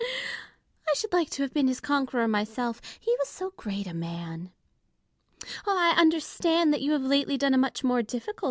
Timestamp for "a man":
3.85-4.51